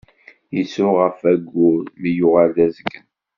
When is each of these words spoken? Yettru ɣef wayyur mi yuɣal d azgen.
Yettru 0.55 0.89
ɣef 1.01 1.17
wayyur 1.23 1.83
mi 1.99 2.11
yuɣal 2.17 2.49
d 2.55 2.57
azgen. 2.65 3.05